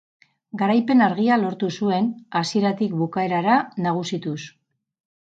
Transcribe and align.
Garaipen 0.59 1.01
argia 1.07 1.35
lortu 1.41 1.67
zuen, 1.75 2.07
hasieratik 2.39 2.95
bukaerara 3.01 3.57
nagusituz. 3.89 4.39